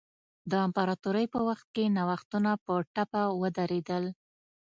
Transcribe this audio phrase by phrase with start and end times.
[0.51, 4.03] د امپراتورۍ په وخت کې نوښتونه په ټپه ودرېدل.